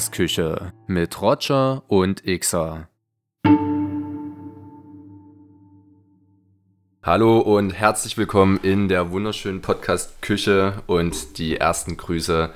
[0.00, 2.88] Podcast-Küche mit Roger und Xer.
[7.02, 12.48] Hallo und herzlich willkommen in der wunderschönen Podcast-Küche und die ersten Grüße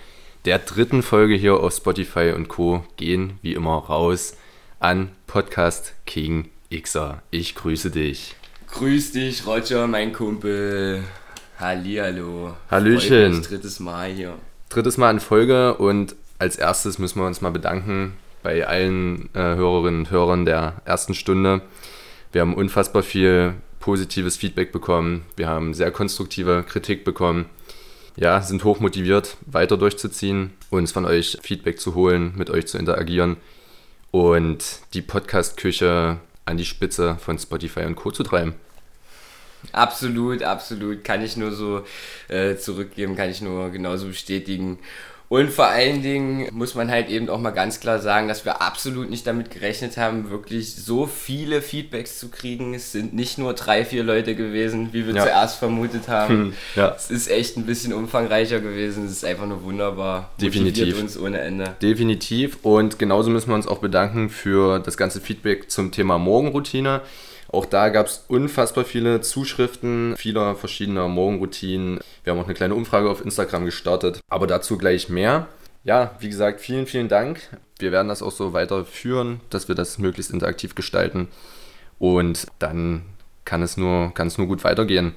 [0.46, 2.82] der dritten Folge hier auf Spotify und Co.
[2.96, 4.38] gehen wie immer raus
[4.80, 7.20] an Podcast King Xer.
[7.30, 8.36] Ich grüße dich.
[8.70, 11.04] Grüß dich, Roger, mein Kumpel.
[11.60, 12.56] Hallihallo.
[12.70, 13.42] Hallöchen.
[13.42, 14.38] Drittes Mal hier.
[14.70, 19.40] Drittes Mal in Folge und als erstes müssen wir uns mal bedanken bei allen äh,
[19.40, 21.62] Hörerinnen und Hörern der ersten Stunde.
[22.32, 25.24] Wir haben unfassbar viel positives Feedback bekommen.
[25.36, 27.46] Wir haben sehr konstruktive Kritik bekommen.
[28.16, 33.36] Ja, sind hochmotiviert, weiter durchzuziehen, uns von euch Feedback zu holen, mit euch zu interagieren
[34.12, 38.12] und die Podcast-Küche an die Spitze von Spotify und Co.
[38.12, 38.54] zu treiben.
[39.72, 41.02] Absolut, absolut.
[41.02, 41.84] Kann ich nur so
[42.28, 44.78] äh, zurückgeben, kann ich nur genauso bestätigen.
[45.28, 48.60] Und vor allen Dingen muss man halt eben auch mal ganz klar sagen, dass wir
[48.60, 52.74] absolut nicht damit gerechnet haben, wirklich so viele Feedbacks zu kriegen.
[52.74, 55.22] Es sind nicht nur drei, vier Leute gewesen, wie wir ja.
[55.22, 56.34] zuerst vermutet haben.
[56.34, 56.94] Hm, ja.
[56.94, 59.06] Es ist echt ein bisschen umfangreicher gewesen.
[59.06, 60.30] Es ist einfach nur wunderbar.
[60.40, 60.84] Definitiv.
[60.84, 61.74] Motiviert uns ohne Ende.
[61.80, 62.58] Definitiv.
[62.62, 67.00] Und genauso müssen wir uns auch bedanken für das ganze Feedback zum Thema Morgenroutine.
[67.54, 72.00] Auch da gab es unfassbar viele Zuschriften vieler verschiedener Morgenroutinen.
[72.24, 75.46] Wir haben auch eine kleine Umfrage auf Instagram gestartet, aber dazu gleich mehr.
[75.84, 77.40] Ja, wie gesagt, vielen, vielen Dank.
[77.78, 81.28] Wir werden das auch so weiterführen, dass wir das möglichst interaktiv gestalten.
[82.00, 83.02] Und dann
[83.44, 85.14] kann es nur, kann es nur gut weitergehen.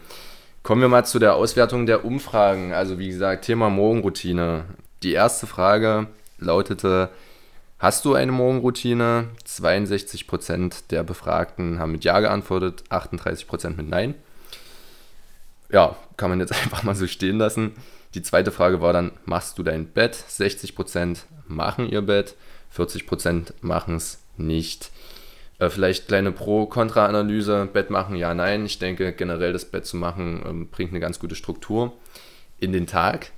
[0.62, 2.72] Kommen wir mal zu der Auswertung der Umfragen.
[2.72, 4.66] Also wie gesagt, Thema Morgenroutine.
[5.02, 6.06] Die erste Frage
[6.38, 7.10] lautete,
[7.80, 9.30] Hast du eine Morgenroutine?
[9.46, 14.16] 62% der Befragten haben mit Ja geantwortet, 38% mit Nein.
[15.70, 17.74] Ja, kann man jetzt einfach mal so stehen lassen.
[18.16, 20.16] Die zweite Frage war dann, machst du dein Bett?
[20.16, 22.36] 60% machen ihr Bett,
[22.76, 24.90] 40% machen es nicht.
[25.60, 27.70] Äh, vielleicht kleine Pro-Kontra-Analyse.
[27.72, 28.66] Bett machen, ja, nein.
[28.66, 31.94] Ich denke, generell das Bett zu machen ähm, bringt eine ganz gute Struktur
[32.60, 33.32] in den Tag.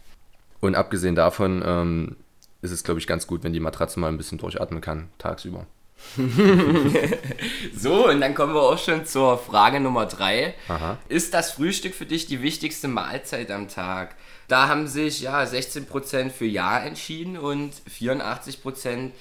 [0.61, 2.15] Und abgesehen davon ähm,
[2.61, 5.65] ist es, glaube ich, ganz gut, wenn die Matratze mal ein bisschen durchatmen kann, tagsüber.
[7.75, 10.55] so, und dann kommen wir auch schon zur Frage Nummer drei.
[11.09, 14.15] Ist das Frühstück für dich die wichtigste Mahlzeit am Tag?
[14.47, 19.11] Da haben sich ja 16% für Ja entschieden und 84%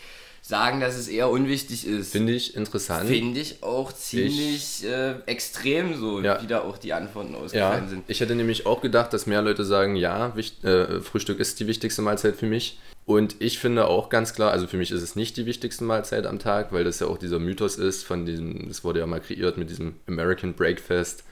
[0.41, 2.12] sagen, dass es eher unwichtig ist.
[2.12, 3.06] Finde ich interessant.
[3.06, 6.43] Finde ich auch ziemlich ich, äh, extrem so, ja.
[6.43, 7.91] wie da auch die Antworten ausgefallen ja.
[7.91, 8.05] sind.
[8.09, 11.66] Ich hätte nämlich auch gedacht, dass mehr Leute sagen, ja, wichtig, äh, Frühstück ist die
[11.66, 12.78] wichtigste Mahlzeit für mich.
[13.08, 16.26] Und ich finde auch ganz klar, also für mich ist es nicht die wichtigste Mahlzeit
[16.26, 19.19] am Tag, weil das ja auch dieser Mythos ist von diesem, das wurde ja mal
[19.19, 21.24] kreiert mit diesem American Breakfast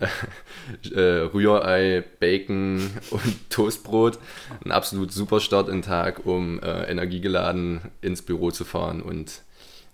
[0.92, 4.18] äh, Rührei, Bacon und Toastbrot.
[4.64, 9.00] Ein absolut super Start den Tag, um äh, energiegeladen ins Büro zu fahren.
[9.00, 9.42] Und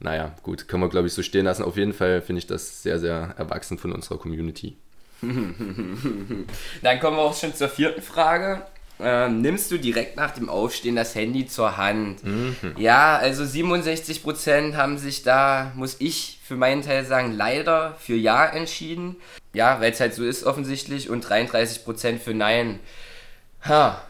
[0.01, 1.65] naja, gut, können wir glaube ich so stehen lassen.
[1.65, 4.79] Auf jeden Fall finde ich das sehr, sehr erwachsen von unserer Community.
[5.21, 8.63] Dann kommen wir auch schon zur vierten Frage.
[8.99, 12.25] Ähm, nimmst du direkt nach dem Aufstehen das Handy zur Hand?
[12.25, 12.57] Mhm.
[12.79, 18.47] Ja, also 67% haben sich da, muss ich für meinen Teil sagen, leider für Ja
[18.47, 19.17] entschieden.
[19.53, 22.81] Ja, weil es halt so ist offensichtlich und 33% für Nein.
[23.65, 24.01] Ha.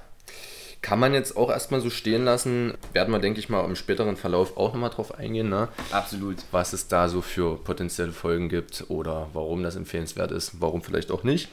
[0.83, 2.75] Kann man jetzt auch erstmal so stehen lassen.
[2.93, 5.69] Werden wir, denke ich mal, im späteren Verlauf auch nochmal drauf eingehen, ne?
[5.91, 6.37] Absolut.
[6.53, 11.11] Was es da so für potenzielle Folgen gibt oder warum das empfehlenswert ist, warum vielleicht
[11.11, 11.49] auch nicht.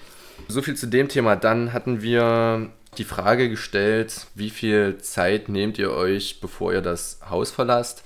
[0.50, 1.36] So viel zu dem Thema.
[1.36, 7.20] Dann hatten wir die Frage gestellt, wie viel Zeit nehmt ihr euch, bevor ihr das
[7.30, 8.04] Haus verlasst?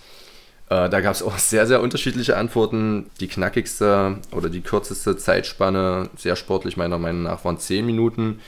[0.70, 3.10] Äh, da gab es auch sehr, sehr unterschiedliche Antworten.
[3.20, 8.40] Die knackigste oder die kürzeste Zeitspanne, sehr sportlich meiner Meinung nach, waren 10 Minuten.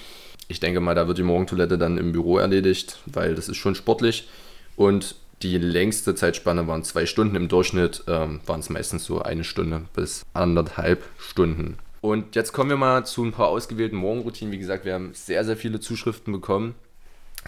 [0.47, 3.75] Ich denke mal, da wird die Morgentoilette dann im Büro erledigt, weil das ist schon
[3.75, 4.27] sportlich.
[4.75, 7.35] Und die längste Zeitspanne waren zwei Stunden.
[7.35, 11.77] Im Durchschnitt ähm, waren es meistens so eine Stunde bis anderthalb Stunden.
[12.01, 14.51] Und jetzt kommen wir mal zu ein paar ausgewählten Morgenroutinen.
[14.51, 16.75] Wie gesagt, wir haben sehr, sehr viele Zuschriften bekommen.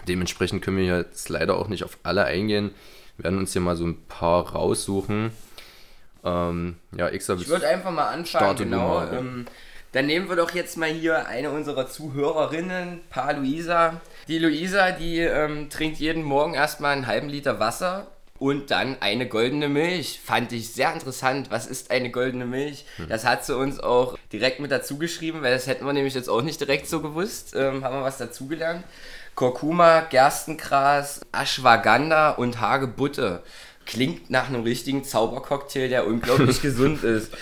[0.08, 2.70] Dementsprechend können wir jetzt leider auch nicht auf alle eingehen.
[3.16, 5.32] Wir werden uns hier mal so ein paar raussuchen.
[6.24, 9.00] Ähm, ja, Xer, Ich würde einfach mal anfangen, genau.
[9.00, 9.46] Mal, ähm,
[9.92, 14.00] dann nehmen wir doch jetzt mal hier eine unserer Zuhörerinnen, Pa Luisa.
[14.28, 18.11] Die Luisa, die ähm, trinkt jeden Morgen erstmal einen halben Liter Wasser
[18.42, 20.18] und dann eine goldene Milch.
[20.20, 21.52] Fand ich sehr interessant.
[21.52, 22.84] Was ist eine goldene Milch?
[22.96, 23.08] Hm.
[23.08, 26.28] Das hat sie uns auch direkt mit dazu geschrieben, weil das hätten wir nämlich jetzt
[26.28, 27.54] auch nicht direkt so gewusst.
[27.54, 28.82] Ähm, haben wir was dazugelernt.
[29.36, 33.44] Kurkuma, Gerstengras, Ashwagandha und Hagebutte.
[33.86, 37.32] Klingt nach einem richtigen Zaubercocktail, der unglaublich gesund ist.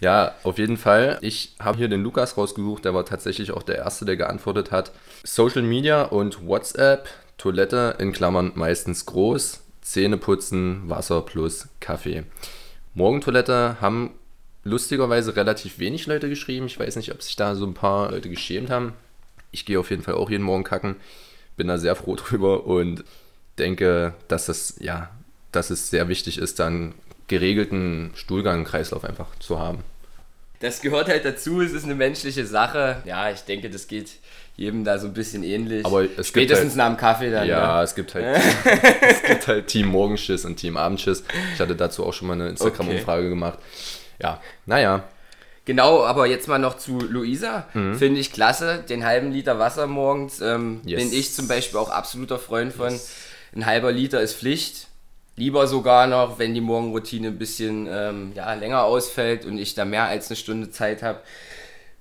[0.00, 1.16] Ja, auf jeden Fall.
[1.22, 4.92] Ich habe hier den Lukas rausgesucht, der war tatsächlich auch der Erste, der geantwortet hat.
[5.24, 12.24] Social Media und WhatsApp, Toilette in Klammern meistens groß, Zähne putzen, Wasser plus Kaffee.
[12.94, 14.10] Morgentoilette haben
[14.64, 16.66] lustigerweise relativ wenig Leute geschrieben.
[16.66, 18.94] Ich weiß nicht, ob sich da so ein paar Leute geschämt haben.
[19.52, 20.96] Ich gehe auf jeden Fall auch jeden Morgen kacken.
[21.56, 23.04] Bin da sehr froh drüber und
[23.58, 25.08] denke, dass das, ja,
[25.52, 26.92] dass es sehr wichtig ist, dann
[27.28, 29.84] geregelten Stuhlgang, Kreislauf einfach zu haben.
[30.58, 33.02] Das gehört halt dazu, es ist eine menschliche Sache.
[33.04, 34.18] Ja, ich denke, das geht
[34.56, 35.84] jedem da so ein bisschen ähnlich.
[35.84, 37.46] Aber es Spätestens halt, nach dem Kaffee dann.
[37.46, 37.76] Ja, ja.
[37.76, 37.82] Ne?
[37.82, 38.24] es gibt halt
[39.02, 41.24] es gibt halt Team Morgenschiss und Team Abendschiss.
[41.54, 43.28] Ich hatte dazu auch schon mal eine Instagram-Umfrage okay.
[43.28, 43.58] gemacht.
[44.20, 45.04] Ja, naja.
[45.66, 47.66] Genau, aber jetzt mal noch zu Luisa.
[47.74, 47.96] Mhm.
[47.96, 48.84] Finde ich klasse.
[48.88, 51.02] Den halben Liter Wasser morgens ähm, yes.
[51.02, 52.92] bin ich zum Beispiel auch absoluter Freund von.
[52.92, 53.14] Yes.
[53.54, 54.86] Ein halber Liter ist Pflicht.
[55.34, 59.84] Lieber sogar noch, wenn die Morgenroutine ein bisschen ähm, ja, länger ausfällt und ich da
[59.84, 61.20] mehr als eine Stunde Zeit habe,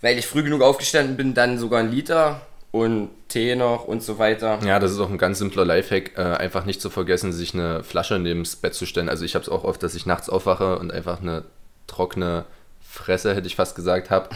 [0.06, 2.42] weil ich früh genug aufgestanden bin, dann sogar ein Liter
[2.72, 4.60] und Tee noch und so weiter.
[4.64, 6.18] Ja, das ist auch ein ganz simpler Lifehack.
[6.18, 9.10] Äh, einfach nicht zu vergessen, sich eine Flasche neben das Bett zu stellen.
[9.10, 11.46] Also ich habe es auch oft, dass ich nachts aufwache und einfach eine
[11.88, 12.46] trockene
[12.82, 14.30] Fresse, hätte ich fast gesagt, habe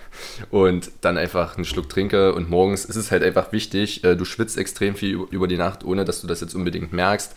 [0.50, 4.24] und dann einfach einen Schluck trinke und morgens ist es halt einfach wichtig, äh, du
[4.24, 7.36] schwitzt extrem viel über die Nacht, ohne dass du das jetzt unbedingt merkst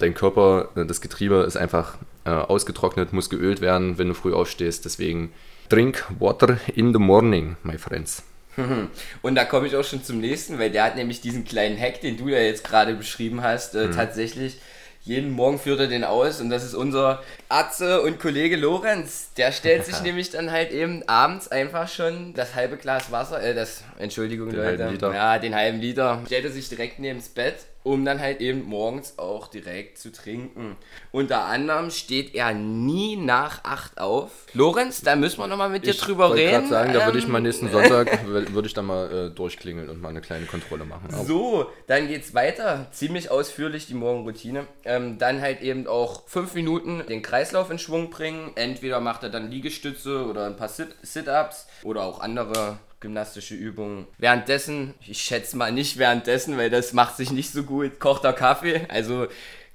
[0.00, 4.32] dein Körper, äh, das Getriebe ist einfach äh, ausgetrocknet, muss geölt werden, wenn du früh
[4.32, 4.84] aufstehst.
[4.84, 5.32] Deswegen
[5.70, 8.22] drink water in the morning, my friends.
[9.22, 12.00] Und da komme ich auch schon zum nächsten, weil der hat nämlich diesen kleinen Hack,
[12.00, 13.92] den du ja jetzt gerade beschrieben hast, äh, mhm.
[13.92, 14.58] tatsächlich
[15.02, 19.32] jeden Morgen führt er den aus und das ist unser Atze und Kollege Lorenz.
[19.36, 23.54] Der stellt sich nämlich dann halt eben abends einfach schon das halbe Glas Wasser, äh,
[23.54, 27.56] das, Entschuldigung den Leute, ja, den halben Liter, stellt er sich direkt neben das Bett
[27.82, 30.76] um dann halt eben morgens auch direkt zu trinken.
[31.12, 34.30] Unter anderem steht er nie nach 8 auf.
[34.52, 36.64] Lorenz, da müssen wir nochmal mit dir ich drüber reden.
[36.64, 39.88] Ich sagen, da würde ich mal ähm, nächsten Sonntag würde ich da mal äh, durchklingeln
[39.88, 41.08] und mal eine kleine Kontrolle machen.
[41.24, 42.86] So, dann geht's weiter.
[42.92, 44.66] Ziemlich ausführlich die Morgenroutine.
[44.84, 48.52] Ähm, dann halt eben auch 5 Minuten den Kreislauf in Schwung bringen.
[48.56, 54.06] Entweder macht er dann Liegestütze oder ein paar Sit-Ups oder auch andere gymnastische Übungen.
[54.18, 58.34] Währenddessen, ich schätze mal nicht währenddessen, weil das macht sich nicht so gut, kocht er
[58.34, 58.82] Kaffee.
[58.88, 59.26] Also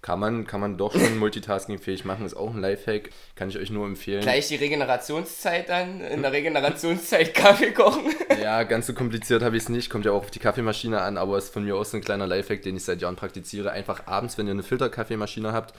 [0.05, 3.71] kann man, kann man doch schon multitaskingfähig machen, ist auch ein Lifehack, kann ich euch
[3.71, 4.21] nur empfehlen.
[4.21, 8.13] Gleich die Regenerationszeit dann, in der Regenerationszeit Kaffee kochen.
[8.39, 11.17] Ja, ganz so kompliziert habe ich es nicht, kommt ja auch auf die Kaffeemaschine an,
[11.17, 13.71] aber ist von mir aus ein kleiner Lifehack, den ich seit Jahren praktiziere.
[13.71, 15.73] Einfach abends, wenn ihr eine Filterkaffeemaschine habt,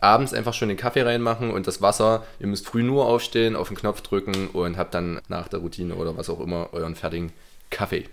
[0.00, 2.24] abends einfach schon den Kaffee reinmachen und das Wasser.
[2.40, 5.94] Ihr müsst früh nur aufstehen, auf den Knopf drücken und habt dann nach der Routine
[5.94, 7.32] oder was auch immer euren fertigen
[7.70, 8.04] Kaffee.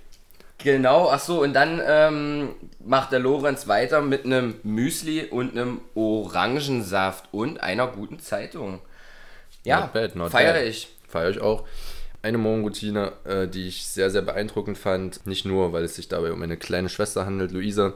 [0.58, 2.50] Genau, ach so, und dann ähm,
[2.84, 8.80] macht der Lorenz weiter mit einem Müsli und einem Orangensaft und einer guten Zeitung.
[9.64, 9.92] Ja,
[10.30, 10.90] feiere ich.
[11.08, 11.68] Feiere ich auch.
[12.22, 15.28] Eine Morgenroutine, äh, die ich sehr, sehr beeindruckend fand.
[15.28, 17.94] Nicht nur, weil es sich dabei um eine kleine Schwester handelt, Luisa.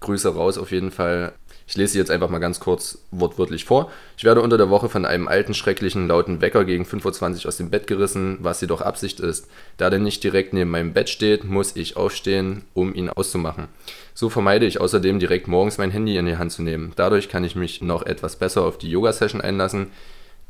[0.00, 1.32] Grüße raus auf jeden Fall.
[1.68, 3.90] Ich lese sie jetzt einfach mal ganz kurz wortwörtlich vor.
[4.16, 7.56] Ich werde unter der Woche von einem alten, schrecklichen, lauten Wecker gegen 5.20 Uhr aus
[7.56, 9.48] dem Bett gerissen, was jedoch Absicht ist.
[9.76, 13.66] Da der nicht direkt neben meinem Bett steht, muss ich aufstehen, um ihn auszumachen.
[14.14, 16.92] So vermeide ich außerdem direkt morgens mein Handy in die Hand zu nehmen.
[16.94, 19.88] Dadurch kann ich mich noch etwas besser auf die Yoga-Session einlassen,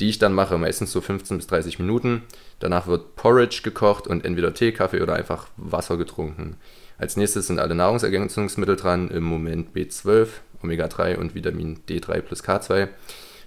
[0.01, 2.25] die ich dann mache, meistens so 15 bis 30 Minuten.
[2.61, 6.57] Danach wird Porridge gekocht und entweder Tee, Kaffee oder einfach Wasser getrunken.
[6.99, 10.29] Als nächstes sind alle Nahrungsergänzungsmittel dran, im Moment B12,
[10.63, 12.89] Omega-3 und Vitamin D3 plus K2.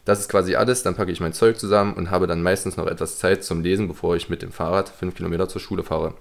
[0.05, 2.87] Das ist quasi alles, dann packe ich mein Zeug zusammen und habe dann meistens noch
[2.87, 6.15] etwas Zeit zum Lesen, bevor ich mit dem Fahrrad 5 Kilometer zur Schule fahre.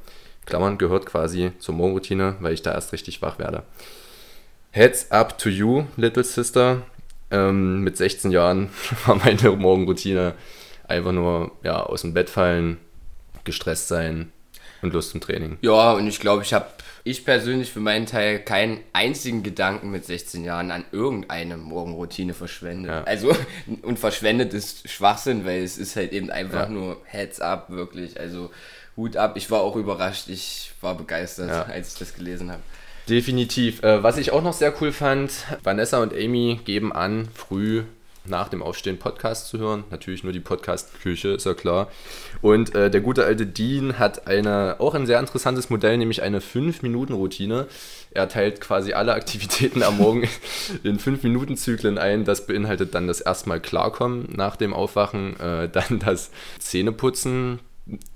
[0.46, 3.62] Klammern gehört quasi zur Morgenroutine, weil ich da erst richtig wach werde.
[4.70, 6.82] Heads up to you, little sister.
[7.30, 8.70] Ähm, mit 16 Jahren
[9.06, 10.34] war meine Morgenroutine
[10.86, 12.78] einfach nur ja, aus dem Bett fallen,
[13.44, 14.32] gestresst sein
[14.82, 15.58] und Lust zum Training.
[15.60, 16.66] Ja, und ich glaube, ich habe
[17.08, 22.90] ich persönlich für meinen Teil keinen einzigen Gedanken mit 16 Jahren an irgendeine Morgenroutine verschwendet.
[22.90, 23.04] Ja.
[23.04, 23.34] Also,
[23.82, 26.68] und verschwendet ist Schwachsinn, weil es ist halt eben einfach ja.
[26.68, 28.18] nur Heads up, wirklich.
[28.18, 28.50] Also,
[28.96, 29.36] Hut ab.
[29.36, 30.28] Ich war auch überrascht.
[30.28, 31.62] Ich war begeistert, ja.
[31.62, 32.62] als ich das gelesen habe.
[33.08, 33.82] Definitiv.
[33.82, 37.84] Äh, was ich auch noch sehr cool fand, Vanessa und Amy geben an, früh
[38.28, 39.84] nach dem Aufstehen Podcast zu hören.
[39.90, 41.88] Natürlich nur die Podcast-Küche, ist ja klar.
[42.42, 46.40] Und äh, der gute alte Dean hat eine, auch ein sehr interessantes Modell, nämlich eine
[46.40, 47.66] 5-Minuten-Routine.
[48.10, 50.28] Er teilt quasi alle Aktivitäten am Morgen
[50.82, 52.24] in 5-Minuten-Zyklen ein.
[52.24, 57.60] Das beinhaltet dann das erstmal Klarkommen nach dem Aufwachen, äh, dann das Zähneputzen,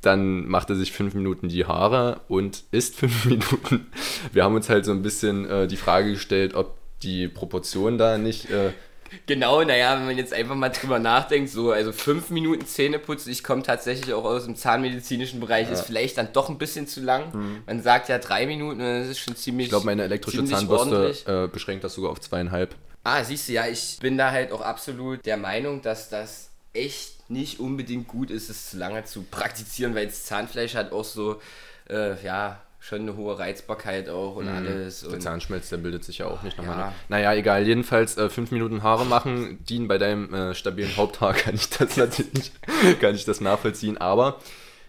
[0.00, 3.86] dann macht er sich fünf Minuten die Haare und isst fünf Minuten.
[4.32, 8.18] Wir haben uns halt so ein bisschen äh, die Frage gestellt, ob die Proportion da
[8.18, 8.72] nicht äh,
[9.26, 13.30] Genau, naja, wenn man jetzt einfach mal drüber nachdenkt, so, also fünf Minuten Zähne putzen,
[13.30, 15.74] ich komme tatsächlich auch aus dem zahnmedizinischen Bereich, ja.
[15.74, 17.32] ist vielleicht dann doch ein bisschen zu lang.
[17.32, 17.62] Mhm.
[17.66, 19.66] Man sagt ja drei Minuten, das ist schon ziemlich.
[19.66, 22.74] Ich glaube, meine elektrische Zahnbürste äh, beschränkt das sogar auf zweieinhalb.
[23.04, 27.28] Ah, siehst du, ja, ich bin da halt auch absolut der Meinung, dass das echt
[27.28, 31.40] nicht unbedingt gut ist, es zu lange zu praktizieren, weil das Zahnfleisch hat auch so,
[31.90, 34.56] äh, ja, schon eine hohe Reizbarkeit auch und mhm.
[34.56, 35.06] alles.
[35.08, 36.78] Der Zahnschmelz, der bildet sich ja auch nicht nochmal.
[36.78, 36.94] Ja.
[37.08, 37.64] Naja, egal.
[37.64, 41.96] Jedenfalls äh, fünf Minuten Haare machen dienen bei deinem äh, stabilen Haupthaar, kann ich das
[41.96, 42.50] natürlich
[43.00, 43.98] kann ich das nachvollziehen.
[43.98, 44.40] Aber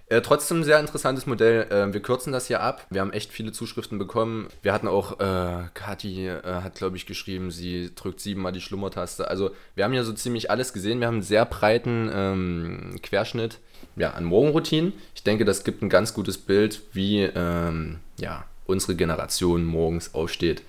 [0.08, 1.64] äh, trotzdem sehr interessantes Modell.
[1.72, 2.86] Äh, wir kürzen das hier ab.
[2.90, 4.48] Wir haben echt viele Zuschriften bekommen.
[4.62, 9.28] Wir hatten auch, äh, Kathi äh, hat, glaube ich, geschrieben, sie drückt siebenmal die Schlummertaste.
[9.28, 11.00] Also wir haben ja so ziemlich alles gesehen.
[11.00, 13.60] Wir haben einen sehr breiten ähm, Querschnitt
[13.96, 14.94] ja, an Morgenroutinen.
[15.16, 20.64] Ich denke, das gibt ein ganz gutes Bild, wie ähm, ja, unsere Generation morgens aufsteht.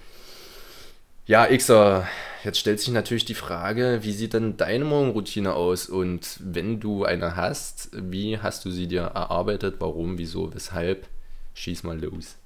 [1.26, 2.06] Ja, Xer,
[2.44, 5.88] jetzt stellt sich natürlich die Frage, wie sieht denn deine Morgenroutine aus?
[5.88, 9.76] Und wenn du eine hast, wie hast du sie dir erarbeitet?
[9.78, 11.06] Warum, wieso, weshalb?
[11.54, 12.36] Schieß mal los.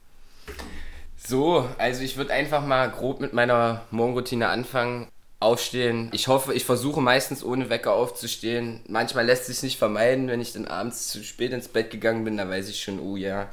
[1.17, 5.09] So, also ich würde einfach mal grob mit meiner Morgenroutine anfangen.
[5.41, 6.11] Aufstehen.
[6.13, 8.81] Ich hoffe, ich versuche meistens ohne Wecker aufzustehen.
[8.89, 12.37] Manchmal lässt sich nicht vermeiden, wenn ich dann abends zu spät ins Bett gegangen bin,
[12.37, 13.49] da weiß ich schon, oh ja,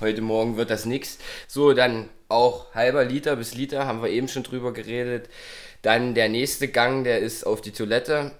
[0.00, 1.18] heute Morgen wird das nichts.
[1.46, 5.28] So, dann auch halber Liter bis Liter, haben wir eben schon drüber geredet.
[5.82, 8.32] Dann der nächste Gang, der ist auf die Toilette.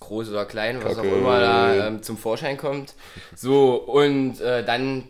[0.00, 1.08] Groß oder klein, was Kacke.
[1.08, 2.94] auch immer da ähm, zum Vorschein kommt.
[3.34, 5.04] So, und äh, dann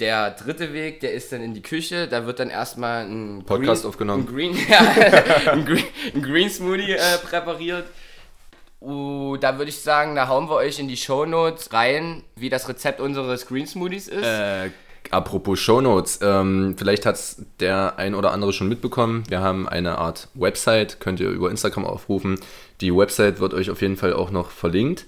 [0.00, 2.08] der dritte Weg, der ist dann in die Küche.
[2.08, 4.28] Da wird dann erstmal ein Podcast Green, aufgenommen.
[4.28, 5.84] Ein Green, ja, ein Green,
[6.14, 7.86] ein Green Smoothie äh, präpariert.
[8.80, 12.50] Uh, da würde ich sagen, da hauen wir euch in die Show Notes rein, wie
[12.50, 14.24] das Rezept unseres Green Smoothies ist.
[14.24, 14.70] Äh,
[15.10, 19.22] Apropos Shownotes, ähm, vielleicht hat es der ein oder andere schon mitbekommen.
[19.28, 22.40] Wir haben eine Art Website, könnt ihr über Instagram aufrufen.
[22.80, 25.06] Die Website wird euch auf jeden Fall auch noch verlinkt.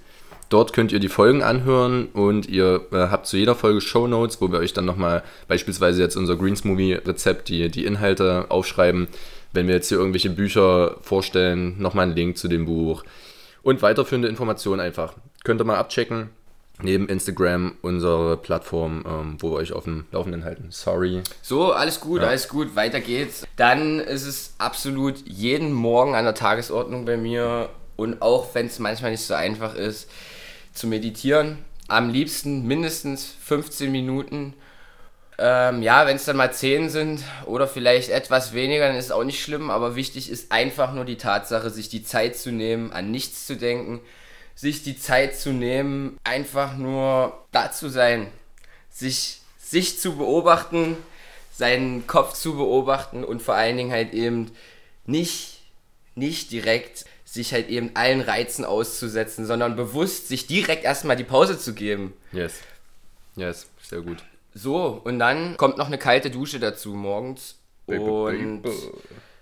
[0.48, 4.52] Dort könnt ihr die Folgen anhören und ihr äh, habt zu jeder Folge Shownotes, wo
[4.52, 9.08] wir euch dann nochmal beispielsweise jetzt unser Greens Movie Rezept, die, die Inhalte aufschreiben.
[9.52, 13.02] Wenn wir jetzt hier irgendwelche Bücher vorstellen, nochmal einen Link zu dem Buch
[13.62, 15.14] und weiterführende Informationen einfach.
[15.42, 16.30] Könnt ihr mal abchecken
[16.82, 20.68] neben Instagram unsere Plattform, ähm, wo wir euch auf dem Laufenden halten.
[20.70, 21.22] Sorry.
[21.42, 22.28] So, alles gut, ja.
[22.28, 23.46] alles gut, weiter geht's.
[23.56, 28.78] Dann ist es absolut jeden Morgen an der Tagesordnung bei mir und auch wenn es
[28.78, 30.10] manchmal nicht so einfach ist,
[30.74, 31.58] zu meditieren.
[31.88, 34.54] Am liebsten mindestens 15 Minuten.
[35.38, 39.10] Ähm, ja, wenn es dann mal 10 sind oder vielleicht etwas weniger, dann ist es
[39.10, 42.90] auch nicht schlimm, aber wichtig ist einfach nur die Tatsache, sich die Zeit zu nehmen,
[42.90, 44.00] an nichts zu denken
[44.56, 48.26] sich die Zeit zu nehmen, einfach nur da zu sein,
[48.90, 50.96] sich, sich zu beobachten,
[51.52, 54.50] seinen Kopf zu beobachten und vor allen Dingen halt eben
[55.04, 55.60] nicht,
[56.14, 61.58] nicht direkt sich halt eben allen Reizen auszusetzen, sondern bewusst sich direkt erstmal die Pause
[61.58, 62.14] zu geben.
[62.32, 62.54] Yes.
[63.36, 64.24] Yes, sehr gut.
[64.54, 67.56] So, und dann kommt noch eine kalte Dusche dazu morgens.
[67.86, 68.62] Und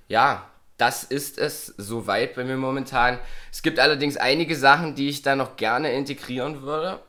[0.09, 3.19] ja, das ist es soweit bei mir momentan.
[3.52, 7.00] Es gibt allerdings einige Sachen, die ich da noch gerne integrieren würde.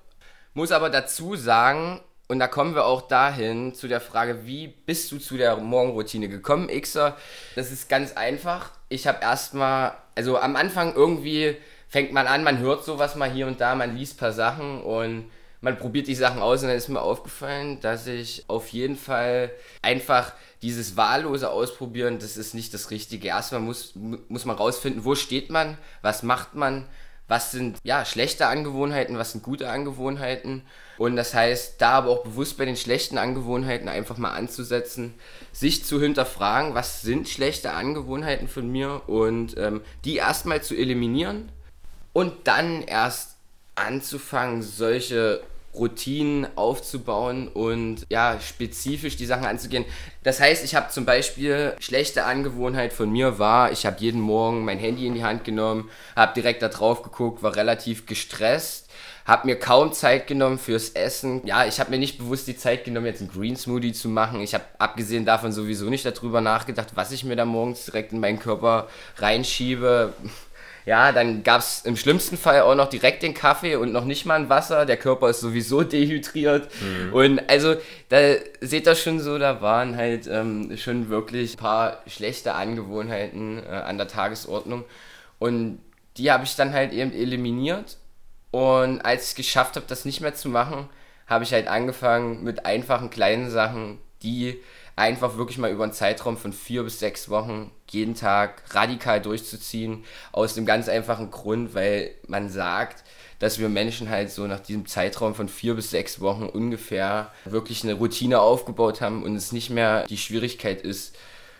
[0.53, 5.11] Muss aber dazu sagen, und da kommen wir auch dahin zu der Frage, wie bist
[5.11, 7.15] du zu der Morgenroutine gekommen, Xer?
[7.55, 8.71] Das ist ganz einfach.
[8.89, 11.57] Ich habe erstmal, also am Anfang irgendwie
[11.87, 14.81] fängt man an, man hört sowas mal hier und da, man liest ein paar Sachen
[14.81, 15.29] und
[15.61, 19.51] man probiert die Sachen aus und dann ist mir aufgefallen, dass ich auf jeden Fall
[19.81, 23.27] einfach dieses wahllose Ausprobieren, das ist nicht das Richtige.
[23.27, 26.85] Erstmal muss, muss man rausfinden, wo steht man, was macht man,
[27.27, 30.61] was sind ja schlechte Angewohnheiten, was sind gute Angewohnheiten.
[30.97, 35.15] Und das heißt, da aber auch bewusst bei den schlechten Angewohnheiten einfach mal anzusetzen,
[35.51, 41.51] sich zu hinterfragen, was sind schlechte Angewohnheiten von mir und ähm, die erstmal zu eliminieren
[42.13, 43.35] und dann erst
[43.75, 45.41] anzufangen, solche
[45.75, 49.85] Routinen aufzubauen und ja, spezifisch die Sachen anzugehen.
[50.23, 54.65] Das heißt, ich habe zum Beispiel, schlechte Angewohnheit von mir war, ich habe jeden Morgen
[54.65, 58.89] mein Handy in die Hand genommen, habe direkt da drauf geguckt, war relativ gestresst,
[59.25, 61.41] habe mir kaum Zeit genommen fürs Essen.
[61.45, 64.39] Ja, ich habe mir nicht bewusst die Zeit genommen, jetzt einen Green Smoothie zu machen.
[64.39, 68.19] Ich habe abgesehen davon sowieso nicht darüber nachgedacht, was ich mir da morgens direkt in
[68.19, 70.13] meinen Körper reinschiebe.
[70.85, 74.25] Ja, dann gab es im schlimmsten Fall auch noch direkt den Kaffee und noch nicht
[74.25, 74.85] mal ein Wasser.
[74.85, 76.69] Der Körper ist sowieso dehydriert.
[76.81, 77.13] Mhm.
[77.13, 77.75] Und also,
[78.09, 83.63] da seht ihr schon so, da waren halt ähm, schon wirklich ein paar schlechte Angewohnheiten
[83.65, 84.85] äh, an der Tagesordnung.
[85.39, 85.79] Und
[86.17, 87.97] die habe ich dann halt eben eliminiert.
[88.51, 90.87] Und als ich es geschafft habe, das nicht mehr zu machen,
[91.27, 94.61] habe ich halt angefangen mit einfachen kleinen Sachen, die
[94.95, 100.03] einfach wirklich mal über einen Zeitraum von vier bis sechs Wochen jeden Tag radikal durchzuziehen.
[100.31, 103.03] Aus dem ganz einfachen Grund, weil man sagt,
[103.39, 107.83] dass wir Menschen halt so nach diesem Zeitraum von vier bis sechs Wochen ungefähr wirklich
[107.83, 111.15] eine Routine aufgebaut haben und es nicht mehr die Schwierigkeit ist,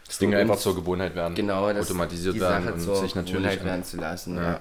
[0.08, 1.36] das Dinge einfach zur Gewohnheit werden.
[1.36, 4.38] Genau, automatisiert werden und sich natürlich Gewohnheit werden zu lassen.
[4.38, 4.44] Ja.
[4.44, 4.60] ja.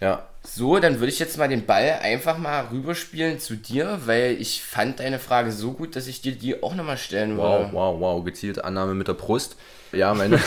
[0.00, 0.26] ja.
[0.48, 4.62] So, dann würde ich jetzt mal den Ball einfach mal rüberspielen zu dir, weil ich
[4.62, 7.70] fand deine Frage so gut, dass ich dir die auch nochmal stellen würde.
[7.72, 9.56] Wow, wow, wow, gezielte Annahme mit der Brust.
[9.92, 10.40] Ja, meine,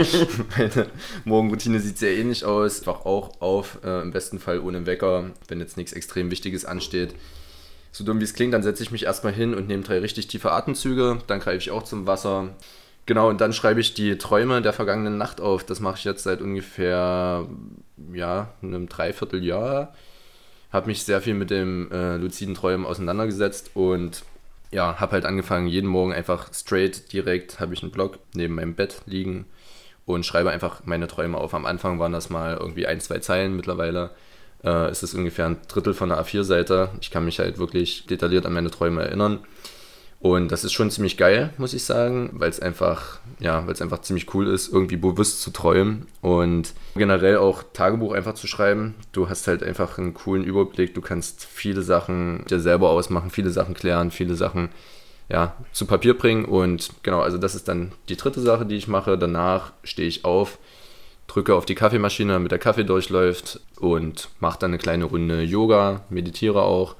[0.58, 0.86] meine
[1.24, 2.80] Morgenroutine sieht sehr ähnlich aus.
[2.80, 6.64] Ich wach auch auf, äh, im besten Fall ohne Wecker, wenn jetzt nichts extrem Wichtiges
[6.64, 7.14] ansteht.
[7.90, 10.28] So dumm wie es klingt, dann setze ich mich erstmal hin und nehme drei richtig
[10.28, 11.18] tiefe Atemzüge.
[11.26, 12.50] Dann greife ich auch zum Wasser.
[13.08, 15.64] Genau, und dann schreibe ich die Träume der vergangenen Nacht auf.
[15.64, 17.46] Das mache ich jetzt seit ungefähr
[18.12, 19.94] ja, einem Dreivierteljahr.
[20.70, 24.24] Habe mich sehr viel mit dem äh, luziden Träumen auseinandergesetzt und
[24.70, 28.74] ja, habe halt angefangen, jeden Morgen einfach straight, direkt, habe ich einen Blog neben meinem
[28.74, 29.46] Bett liegen
[30.04, 31.54] und schreibe einfach meine Träume auf.
[31.54, 34.10] Am Anfang waren das mal irgendwie ein, zwei Zeilen, mittlerweile
[34.62, 36.90] äh, ist es ungefähr ein Drittel von der A4-Seite.
[37.00, 39.38] Ich kann mich halt wirklich detailliert an meine Träume erinnern.
[40.20, 43.80] Und das ist schon ziemlich geil, muss ich sagen, weil es einfach, ja, weil es
[43.80, 48.96] einfach ziemlich cool ist, irgendwie bewusst zu träumen und generell auch Tagebuch einfach zu schreiben.
[49.12, 53.50] Du hast halt einfach einen coolen Überblick, du kannst viele Sachen dir selber ausmachen, viele
[53.50, 54.70] Sachen klären, viele Sachen
[55.28, 58.88] ja, zu Papier bringen und genau, also das ist dann die dritte Sache, die ich
[58.88, 59.18] mache.
[59.18, 60.58] Danach stehe ich auf,
[61.28, 66.00] drücke auf die Kaffeemaschine, damit der Kaffee durchläuft und mache dann eine kleine Runde Yoga,
[66.08, 66.96] meditiere auch.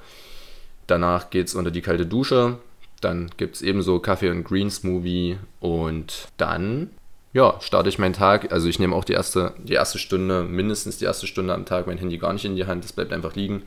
[0.86, 2.58] Danach geht es unter die kalte Dusche
[3.00, 6.90] dann gibt es ebenso Kaffee und Green Smoothie und dann
[7.32, 8.52] ja, starte ich meinen Tag.
[8.52, 11.86] Also ich nehme auch die erste, die erste Stunde, mindestens die erste Stunde am Tag
[11.86, 13.62] mein Handy gar nicht in die Hand, das bleibt einfach liegen.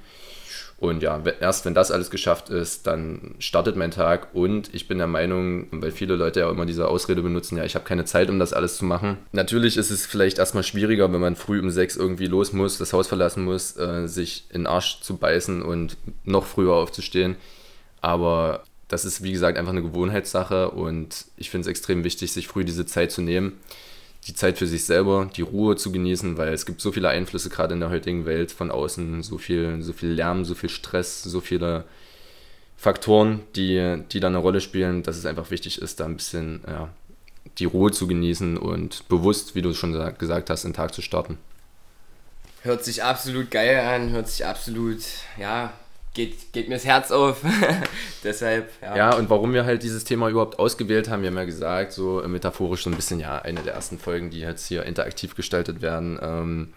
[0.81, 4.33] Und ja, erst wenn das alles geschafft ist, dann startet mein Tag.
[4.33, 7.75] Und ich bin der Meinung, weil viele Leute ja immer diese Ausrede benutzen, ja, ich
[7.75, 9.19] habe keine Zeit, um das alles zu machen.
[9.31, 12.93] Natürlich ist es vielleicht erstmal schwieriger, wenn man früh um sechs irgendwie los muss, das
[12.93, 17.35] Haus verlassen muss, äh, sich in den Arsch zu beißen und noch früher aufzustehen.
[18.01, 22.49] Aber das ist, wie gesagt, einfach eine Gewohnheitssache und ich finde es extrem wichtig, sich
[22.49, 23.53] früh diese Zeit zu nehmen,
[24.27, 27.49] die Zeit für sich selber, die Ruhe zu genießen, weil es gibt so viele Einflüsse
[27.49, 31.23] gerade in der heutigen Welt von außen, so viel, so viel Lärm, so viel Stress,
[31.23, 31.85] so viele
[32.75, 36.59] Faktoren, die, die da eine Rolle spielen, dass es einfach wichtig ist, da ein bisschen
[36.67, 36.89] ja,
[37.59, 41.37] die Ruhe zu genießen und bewusst, wie du schon gesagt hast, den Tag zu starten.
[42.63, 44.99] Hört sich absolut geil an, hört sich absolut,
[45.39, 45.71] ja,
[46.13, 47.41] geht, geht mir das Herz auf.
[48.23, 48.95] Deshalb, ja.
[48.95, 52.21] Ja, und warum wir halt dieses Thema überhaupt ausgewählt haben, wir haben ja gesagt, so
[52.27, 56.19] metaphorisch so ein bisschen, ja, eine der ersten Folgen, die jetzt hier interaktiv gestaltet werden.
[56.21, 56.73] Ähm,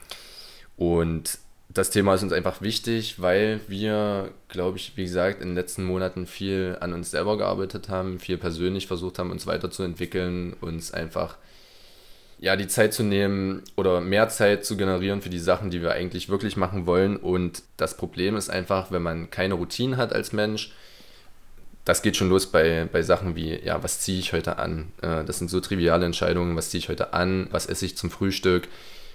[0.76, 5.54] und das Thema ist uns einfach wichtig, weil wir, glaube ich, wie gesagt, in den
[5.56, 10.92] letzten Monaten viel an uns selber gearbeitet haben, viel persönlich versucht haben, uns weiterzuentwickeln, uns
[10.92, 11.36] einfach
[12.38, 15.92] ja, die Zeit zu nehmen oder mehr Zeit zu generieren für die Sachen, die wir
[15.92, 17.16] eigentlich wirklich machen wollen.
[17.16, 20.72] Und das Problem ist einfach, wenn man keine Routine hat als Mensch,
[21.84, 24.92] das geht schon los bei, bei Sachen wie, ja, was ziehe ich heute an?
[25.02, 28.10] Äh, das sind so triviale Entscheidungen, was ziehe ich heute an, was esse ich zum
[28.10, 28.68] Frühstück.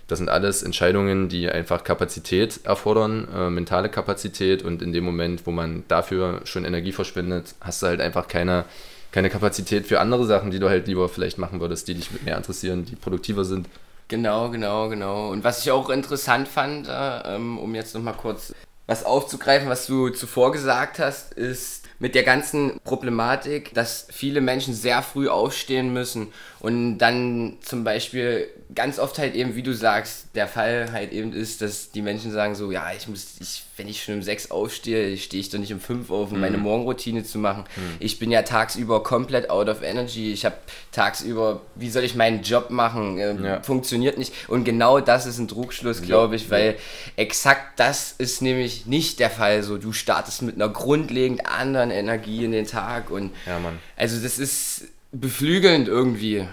[0.07, 4.63] Das sind alles Entscheidungen, die einfach Kapazität erfordern, äh, mentale Kapazität.
[4.63, 8.65] Und in dem Moment, wo man dafür schon Energie verschwendet, hast du halt einfach keine
[9.11, 12.37] keine Kapazität für andere Sachen, die du halt lieber vielleicht machen würdest, die dich mehr
[12.37, 13.67] interessieren, die produktiver sind.
[14.07, 15.29] Genau, genau, genau.
[15.29, 18.53] Und was ich auch interessant fand, äh, ähm, um jetzt nochmal kurz
[18.87, 24.73] was aufzugreifen, was du zuvor gesagt hast, ist mit der ganzen Problematik, dass viele Menschen
[24.73, 30.27] sehr früh aufstehen müssen und dann zum Beispiel ganz oft halt eben, wie du sagst,
[30.35, 33.87] der Fall halt eben ist, dass die Menschen sagen so, ja, ich muss, ich, wenn
[33.87, 36.41] ich schon um sechs aufstehe, stehe ich doch nicht um fünf auf, um mhm.
[36.41, 37.63] meine Morgenroutine zu machen.
[37.75, 37.95] Mhm.
[37.99, 40.31] Ich bin ja tagsüber komplett out of energy.
[40.31, 40.55] Ich habe
[40.91, 43.17] tagsüber, wie soll ich meinen Job machen?
[43.17, 43.61] Ähm, ja.
[43.63, 44.33] Funktioniert nicht.
[44.47, 46.77] Und genau das ist ein Trugschluss, glaube ich, weil
[47.15, 49.63] exakt das ist nämlich nicht der Fall.
[49.63, 53.79] So, du startest mit einer grundlegend anderen Energie in den Tag und ja, Mann.
[53.95, 56.47] also das ist beflügelnd irgendwie.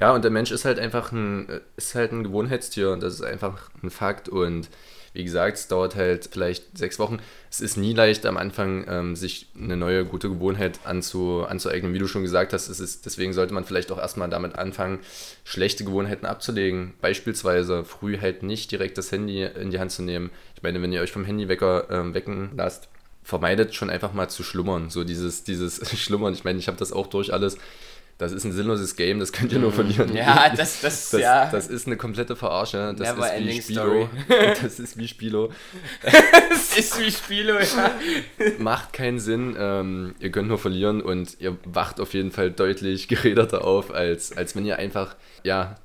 [0.00, 3.22] Ja, und der Mensch ist halt einfach ein, ist halt ein Gewohnheitstier und das ist
[3.22, 4.28] einfach ein Fakt.
[4.28, 4.68] Und
[5.14, 7.20] wie gesagt, es dauert halt vielleicht sechs Wochen.
[7.48, 11.94] Es ist nie leicht am Anfang, ähm, sich eine neue gute Gewohnheit anzu, anzueignen.
[11.94, 14.98] Wie du schon gesagt hast, es ist, deswegen sollte man vielleicht auch erstmal damit anfangen,
[15.44, 16.94] schlechte Gewohnheiten abzulegen.
[17.00, 20.30] Beispielsweise früh halt nicht direkt das Handy in die Hand zu nehmen.
[20.56, 22.88] Ich meine, wenn ihr euch vom Handywecker ähm, wecken lasst,
[23.22, 24.90] vermeidet schon einfach mal zu schlummern.
[24.90, 26.34] So dieses, dieses Schlummern.
[26.34, 27.56] Ich meine, ich habe das auch durch alles
[28.18, 29.74] das ist ein sinnloses Game, das könnt ihr nur mhm.
[29.74, 30.14] verlieren.
[30.14, 31.50] Ja, das, das, das, ja.
[31.50, 32.94] das ist eine komplette Verarsche.
[32.96, 34.08] Das Never ist wie Spilo.
[34.62, 35.52] Das ist wie Spilo.
[36.02, 37.90] das ist wie Spilo, ja.
[38.58, 39.56] Macht keinen Sinn.
[39.58, 44.36] Ähm, ihr könnt nur verlieren und ihr wacht auf jeden Fall deutlich geräderter auf, als,
[44.36, 45.76] als wenn ihr einfach, ja,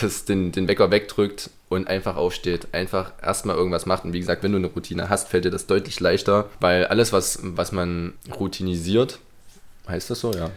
[0.00, 4.04] das, den, den Wecker wegdrückt und einfach aufsteht, einfach erstmal irgendwas macht.
[4.04, 7.12] Und wie gesagt, wenn du eine Routine hast, fällt dir das deutlich leichter, weil alles,
[7.12, 9.18] was, was man routinisiert,
[9.88, 10.50] heißt das so, ja?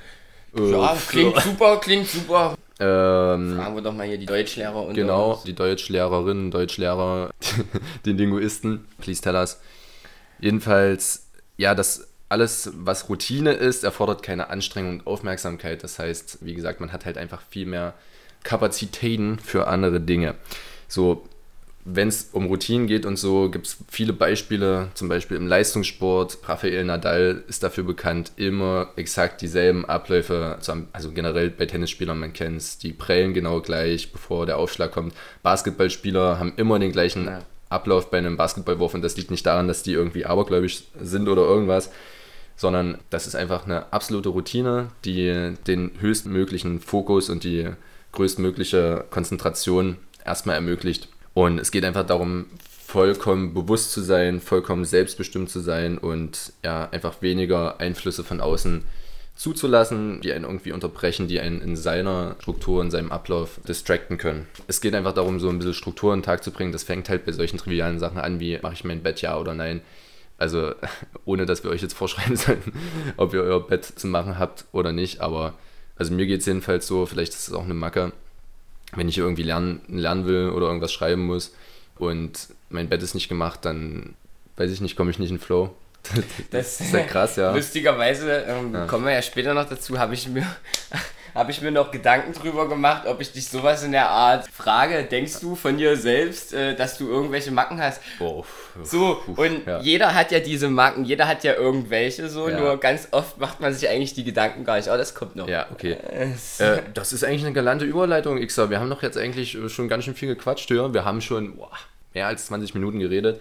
[0.58, 2.56] Ja, klingt super, klingt super.
[2.80, 5.44] Ähm, Fragen wir doch mal hier die Deutschlehrer und Genau, uns.
[5.44, 7.30] die Deutschlehrerinnen, Deutschlehrer,
[8.06, 8.86] den Linguisten.
[9.00, 9.60] Please tell us.
[10.40, 15.84] Jedenfalls, ja, das alles, was Routine ist, erfordert keine Anstrengung und Aufmerksamkeit.
[15.84, 17.94] Das heißt, wie gesagt, man hat halt einfach viel mehr
[18.44, 20.36] Kapazitäten für andere Dinge.
[20.88, 21.28] So,
[21.86, 26.38] wenn es um Routinen geht und so, gibt es viele Beispiele, zum Beispiel im Leistungssport.
[26.46, 30.58] Rafael Nadal ist dafür bekannt, immer exakt dieselben Abläufe,
[30.94, 35.14] also generell bei Tennisspielern, man kennt es, die prellen genau gleich, bevor der Aufschlag kommt.
[35.44, 37.30] Basketballspieler haben immer den gleichen
[37.70, 41.44] Ablauf bei einem Basketballwurf und das liegt nicht daran, dass die irgendwie abergläubisch sind oder
[41.44, 41.90] irgendwas,
[42.56, 47.70] sondern das ist einfach eine absolute Routine, die den höchstmöglichen Fokus und die
[48.12, 51.08] größtmögliche Konzentration erstmal ermöglicht.
[51.34, 52.46] Und es geht einfach darum,
[52.86, 58.84] vollkommen bewusst zu sein, vollkommen selbstbestimmt zu sein und ja, einfach weniger Einflüsse von außen
[59.36, 64.46] zuzulassen, die einen irgendwie unterbrechen, die einen in seiner Struktur, in seinem Ablauf distracten können.
[64.68, 66.74] Es geht einfach darum, so ein bisschen Struktur in den Tag zu bringen.
[66.74, 69.54] Das fängt halt bei solchen trivialen Sachen an, wie mache ich mein Bett ja oder
[69.54, 69.82] nein.
[70.38, 70.74] Also
[71.26, 72.74] ohne, dass wir euch jetzt vorschreiben sollten,
[73.18, 75.22] ob ihr euer Bett zu machen habt oder nicht.
[75.22, 75.54] Aber
[75.96, 78.12] also mir geht es jedenfalls so, vielleicht ist es auch eine Macke,
[78.96, 81.54] wenn ich irgendwie lernen, lernen will oder irgendwas schreiben muss
[81.96, 84.16] und mein Bett ist nicht gemacht, dann
[84.58, 85.74] weiß ich nicht, komme ich nicht in Flow.
[86.04, 87.52] Das, das ist ja krass, ja.
[87.56, 88.86] Lustigerweise ähm, ja.
[88.86, 90.48] kommen wir ja später noch dazu, habe ich mir
[91.34, 95.04] habe ich mir noch Gedanken drüber gemacht, ob ich dich sowas in der Art frage.
[95.04, 98.02] Denkst du von dir selbst, äh, dass du irgendwelche Macken hast?
[98.20, 98.44] Oh,
[98.84, 99.80] so, und ja.
[99.82, 102.60] jeder hat ja diese Macken, jeder hat ja irgendwelche so, ja.
[102.60, 104.90] nur ganz oft macht man sich eigentlich die Gedanken gar nicht.
[104.90, 105.48] Oh, das kommt noch.
[105.48, 105.98] Ja, okay.
[106.60, 108.70] äh, das ist eigentlich eine galante Überleitung, Xer.
[108.70, 110.94] Wir haben doch jetzt eigentlich schon ganz schön viel gequatscht hier.
[110.94, 111.72] Wir haben schon boah,
[112.14, 113.40] mehr als 20 Minuten geredet.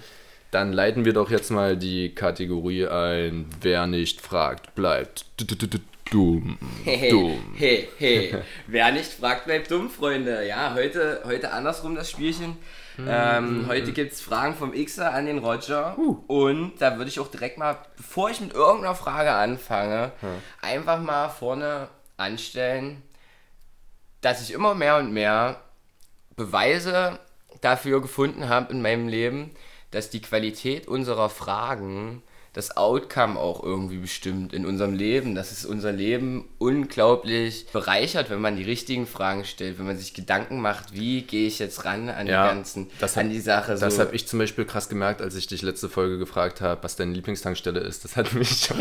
[0.50, 3.46] Dann leiten wir doch jetzt mal die Kategorie ein.
[3.60, 5.24] Wer nicht fragt, bleibt
[6.10, 6.58] dumm.
[6.84, 7.54] dumm.
[7.56, 8.34] Hey, hey.
[8.66, 10.46] Wer nicht fragt, bleibt dumm, Freunde.
[10.46, 12.56] Ja, heute, heute andersrum das Spielchen.
[13.08, 15.96] Ähm, heute gibt es Fragen vom Xer an den Roger.
[15.98, 16.22] Uh.
[16.26, 20.28] Und da würde ich auch direkt mal, bevor ich mit irgendeiner Frage anfange, hm.
[20.60, 23.02] einfach mal vorne anstellen,
[24.20, 25.60] dass ich immer mehr und mehr
[26.36, 27.18] Beweise
[27.60, 29.50] dafür gefunden habe in meinem Leben,
[29.90, 35.64] dass die Qualität unserer Fragen das Outcome auch irgendwie bestimmt in unserem Leben, dass es
[35.64, 40.92] unser Leben unglaublich bereichert, wenn man die richtigen Fragen stellt, wenn man sich Gedanken macht,
[40.92, 43.76] wie gehe ich jetzt ran an ja, die ganzen, das an die Sache.
[43.76, 44.02] Das so.
[44.02, 47.12] habe ich zum Beispiel krass gemerkt, als ich dich letzte Folge gefragt habe, was deine
[47.12, 48.04] Lieblingstankstelle ist.
[48.04, 48.68] Das hat mich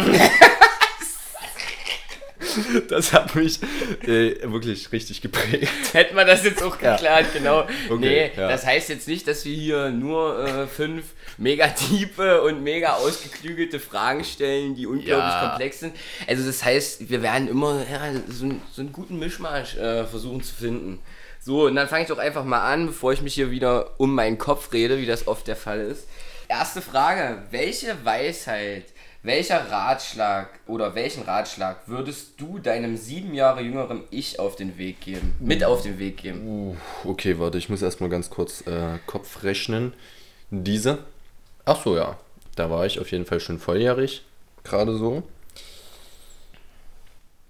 [2.88, 3.60] das hat mich
[4.04, 5.70] äh, wirklich richtig geprägt.
[5.94, 7.22] Hätten wir das jetzt auch geklärt, ja.
[7.34, 7.68] genau.
[7.90, 8.48] Okay, nee, ja.
[8.48, 13.80] das heißt jetzt nicht, dass wir hier nur äh, fünf mega tiefe und mega ausgeklügelte
[13.80, 15.49] Fragen stellen, die unglaublich ja.
[15.49, 15.95] komplex sind.
[16.28, 17.84] Also das heißt, wir werden immer
[18.28, 20.99] so, so, einen guten Mischmasch äh, versuchen zu finden.
[21.39, 24.13] So, und dann fange ich doch einfach mal an, bevor ich mich hier wieder um
[24.13, 26.08] meinen Kopf rede, wie das oft der Fall ist.
[26.49, 28.86] Erste Frage, welche Weisheit
[29.21, 35.02] welcher Ratschlag oder welchen Ratschlag würdest du deinem sieben Jahre jüngeren Ich auf den Weg
[35.02, 35.36] geben?
[35.39, 36.41] Mit auf den Weg geben?
[36.47, 39.93] Uh, okay, warte, ich muss erstmal ganz kurz äh, Kopf rechnen.
[40.52, 40.99] Diese?
[41.70, 42.18] Ach so, ja.
[42.56, 44.24] Da war ich auf jeden Fall schon volljährig.
[44.64, 45.22] Gerade so.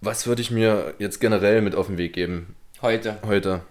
[0.01, 2.53] Was würde ich mir jetzt generell mit auf den Weg geben?
[2.81, 3.17] Heute.
[3.25, 3.61] Heute.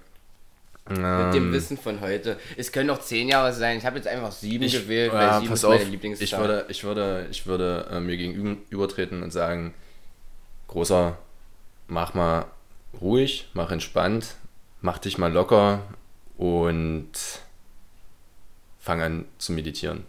[0.88, 1.52] Mit dem ähm.
[1.52, 2.38] Wissen von heute.
[2.56, 3.76] Es können noch zehn Jahre sein.
[3.76, 6.24] Ich habe jetzt einfach sieben ich, gewählt, weil ja, sieben ist meine Lieblingszahl.
[6.24, 9.74] Ich würde, ich würde, ich würde äh, mir gegenübertreten und sagen,
[10.68, 11.18] großer,
[11.88, 12.46] mach mal
[13.02, 14.36] ruhig, mach entspannt,
[14.80, 15.82] mach dich mal locker
[16.38, 17.10] und
[18.78, 20.06] fang an zu meditieren.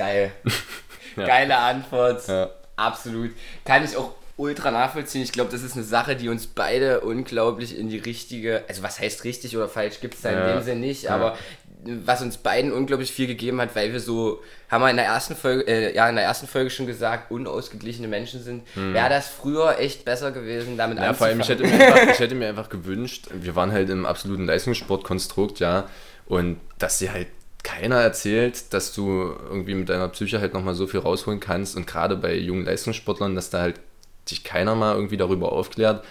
[0.00, 0.32] Geil.
[1.16, 1.26] ja.
[1.26, 2.26] Geile Antwort.
[2.26, 2.50] Ja.
[2.76, 3.32] Absolut.
[3.66, 5.22] Kann ich auch ultra nachvollziehen.
[5.22, 8.98] Ich glaube, das ist eine Sache, die uns beide unglaublich in die richtige, also was
[8.98, 10.54] heißt richtig oder falsch, gibt es da in ja.
[10.54, 11.36] dem Sinne nicht, aber
[11.84, 15.36] was uns beiden unglaublich viel gegeben hat, weil wir so, haben wir in der ersten
[15.36, 18.66] Folge, äh, ja, in der ersten Folge schon gesagt, unausgeglichene Menschen sind.
[18.74, 18.94] Hm.
[18.94, 22.34] Wäre das früher echt besser gewesen, damit ja, vor allem, ich hätte, einfach, ich hätte
[22.34, 25.88] mir einfach gewünscht, wir waren halt im absoluten Leistungssportkonstrukt, ja,
[26.26, 27.28] und dass sie halt
[27.62, 31.86] keiner erzählt, dass du irgendwie mit deiner Psyche halt nochmal so viel rausholen kannst und
[31.86, 33.80] gerade bei jungen Leistungssportlern, dass da halt
[34.26, 36.04] sich keiner mal irgendwie darüber aufklärt.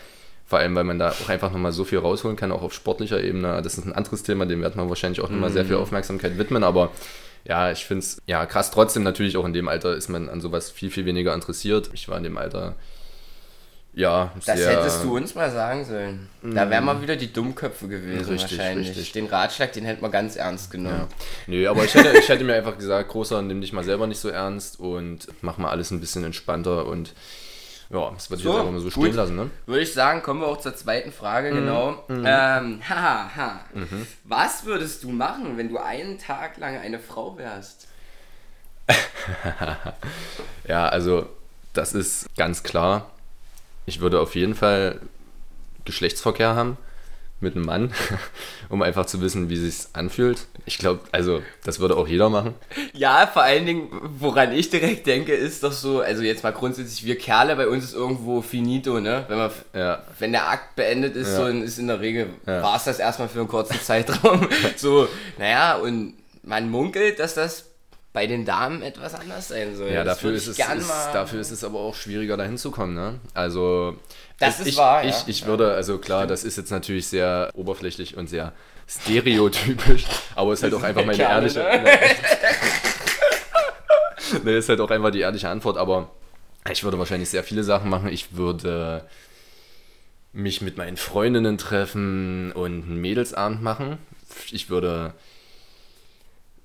[0.45, 3.23] Vor allem, weil man da auch einfach nochmal so viel rausholen kann, auch auf sportlicher
[3.23, 3.61] Ebene.
[3.61, 5.53] Das ist ein anderes Thema, dem wird man wahrscheinlich auch nochmal mhm.
[5.53, 6.91] sehr viel Aufmerksamkeit widmen, aber
[7.45, 8.71] ja, ich finde es ja krass.
[8.71, 11.91] Trotzdem natürlich auch in dem Alter ist man an sowas viel, viel weniger interessiert.
[11.93, 12.75] Ich war in dem Alter
[13.93, 16.29] ja, Das hättest du uns mal sagen sollen.
[16.41, 18.89] Da wären mal wieder die Dummköpfe gewesen richtig, wahrscheinlich.
[18.89, 19.11] Richtig.
[19.13, 21.07] Den Ratschlag, den hätten wir ganz ernst genommen.
[21.47, 24.19] Nee, aber ich hätte, ich hätte mir einfach gesagt, Großer, nimm dich mal selber nicht
[24.19, 27.13] so ernst und mach mal alles ein bisschen entspannter und
[27.89, 29.49] Ja, das würde ich so, jetzt einfach mal so stehen lassen, ne?
[29.65, 31.55] Würde ich sagen, kommen wir auch zur zweiten Frage, mhm.
[31.55, 32.03] genau.
[32.07, 32.25] Mhm.
[32.27, 33.59] Ähm, haha, ha.
[33.73, 34.05] Mhm.
[34.23, 37.87] Was würdest du machen, wenn du einen Tag lang eine Frau wärst?
[40.67, 41.27] ja, also
[41.73, 43.09] das ist ganz klar.
[43.89, 45.01] Ich würde auf jeden Fall
[45.83, 46.77] Geschlechtsverkehr haben
[47.39, 47.91] mit einem Mann,
[48.69, 50.45] um einfach zu wissen, wie sich anfühlt.
[50.67, 52.53] Ich glaube, also das würde auch jeder machen.
[52.93, 53.87] Ja, vor allen Dingen,
[54.19, 57.83] woran ich direkt denke, ist doch so, also jetzt mal grundsätzlich, wir Kerle, bei uns
[57.83, 59.25] ist irgendwo finito, ne?
[59.27, 60.03] Wenn, man, ja.
[60.19, 61.37] wenn der Akt beendet ist, ja.
[61.37, 62.61] so ist in der Regel, ja.
[62.61, 64.47] war es das erstmal für einen kurzen Zeitraum.
[64.75, 65.07] so,
[65.39, 67.68] naja, und man munkelt, dass das
[68.11, 69.91] bei den Damen etwas anders sein soll.
[69.91, 72.95] Ja, dafür ist, es, ist, dafür ist es aber auch schwieriger, dahin zu kommen.
[72.95, 73.19] Ne?
[73.33, 73.97] Also,
[74.39, 75.03] das ist ich, wahr.
[75.05, 78.53] Ich, ich, würde, also klar, das ist jetzt natürlich sehr oberflächlich und sehr
[78.87, 81.59] stereotypisch, aber es ist halt auch einfach meine Kerle, ehrliche.
[81.59, 81.83] Ne?
[84.43, 86.09] ne, ist halt auch einfach die ehrliche Antwort, aber
[86.71, 88.09] ich würde wahrscheinlich sehr viele Sachen machen.
[88.09, 89.07] Ich würde
[90.33, 93.97] mich mit meinen Freundinnen treffen und einen Mädelsabend machen.
[94.51, 95.13] Ich würde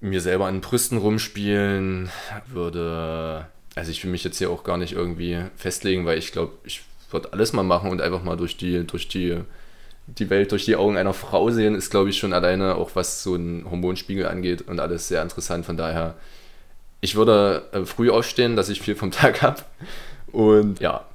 [0.05, 2.11] mir selber an den Brüsten rumspielen,
[2.47, 3.47] würde.
[3.75, 6.83] Also ich will mich jetzt hier auch gar nicht irgendwie festlegen, weil ich glaube, ich
[7.11, 9.41] würde alles mal machen und einfach mal durch die, durch die,
[10.07, 13.23] die Welt, durch die Augen einer Frau sehen, ist, glaube ich, schon alleine, auch was
[13.23, 15.65] so ein Hormonspiegel angeht und alles sehr interessant.
[15.67, 16.15] Von daher,
[17.01, 19.63] ich würde äh, früh aufstehen, dass ich viel vom Tag habe.
[20.31, 21.07] Und ja,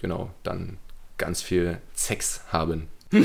[0.00, 0.78] genau, dann
[1.16, 2.88] ganz viel Sex haben.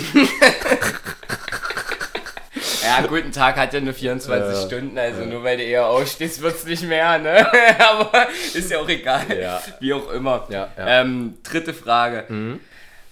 [2.86, 5.28] Ja, guten Tag hat ja nur 24 ja, Stunden, also ja.
[5.28, 7.48] nur weil du eher ausstehst, wird es nicht mehr, ne?
[7.80, 9.26] Aber ist ja auch egal.
[9.40, 9.62] Ja.
[9.80, 10.48] Wie auch immer.
[10.78, 12.26] Ähm, dritte Frage.
[12.28, 12.60] Mhm.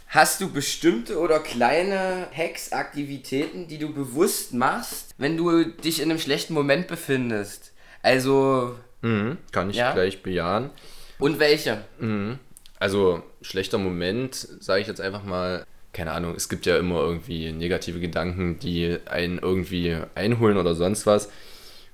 [0.08, 6.20] Hast du bestimmte oder kleine Hacks-Aktivitäten, die du bewusst machst, wenn du dich in einem
[6.20, 7.72] schlechten Moment befindest?
[8.02, 8.76] Also.
[9.02, 10.70] Mhm, kann ich gleich bejahen.
[11.18, 11.86] Und welche?
[12.00, 12.40] Mhm.
[12.78, 17.52] Also, schlechter Moment, sage ich jetzt einfach mal, keine Ahnung, es gibt ja immer irgendwie
[17.52, 21.30] negative Gedanken, die einen irgendwie einholen oder sonst was.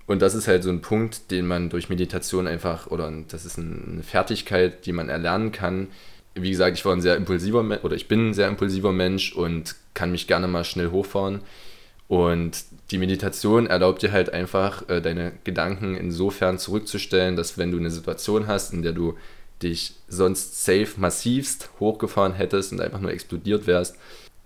[0.05, 3.57] Und das ist halt so ein Punkt, den man durch Meditation einfach, oder das ist
[3.59, 5.87] eine Fertigkeit, die man erlernen kann.
[6.33, 9.33] Wie gesagt, ich war ein sehr impulsiver Mensch, oder ich bin ein sehr impulsiver Mensch
[9.33, 11.41] und kann mich gerne mal schnell hochfahren.
[12.07, 17.77] Und die Meditation erlaubt dir halt einfach, äh, deine Gedanken insofern zurückzustellen, dass wenn du
[17.77, 19.15] eine Situation hast, in der du
[19.61, 23.95] dich sonst safe massivst hochgefahren hättest und einfach nur explodiert wärst,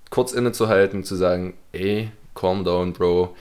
[0.10, 3.36] kurz innezuhalten, zu sagen, ey, calm down, Bro,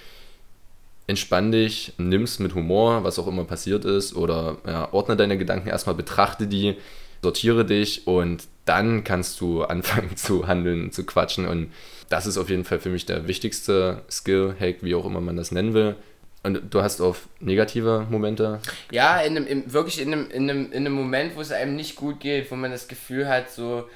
[1.07, 5.69] entspann dich, nimm's mit Humor, was auch immer passiert ist, oder ja, ordne deine Gedanken
[5.69, 6.77] erstmal, betrachte die,
[7.23, 11.47] sortiere dich und dann kannst du anfangen zu handeln, zu quatschen.
[11.47, 11.73] Und
[12.09, 15.37] das ist auf jeden Fall für mich der wichtigste Skill, Hack, wie auch immer man
[15.37, 15.97] das nennen will,
[16.43, 18.61] und du hast auf negative Momente?
[18.91, 21.77] Ja, in einem, in, wirklich in einem, in, einem, in einem Moment, wo es einem
[21.77, 23.89] nicht gut geht, wo man das Gefühl hat, so,